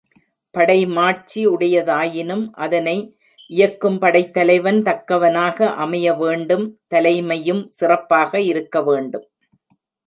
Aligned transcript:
படைமாட்சி 0.55 1.47
உடையதாயினும் 1.47 2.49
அதனை 2.57 2.95
இயக்கும் 3.49 3.99
படைத் 3.99 4.33
தலைவன் 4.33 4.81
தக்கவனாக 4.81 5.69
அமைய 5.77 6.13
வேண்டும் 6.15 6.65
தலைமையும் 6.87 7.63
சிறப்பாக 7.71 8.41
இருக்க 8.41 8.81
வேண்டும். 8.81 9.27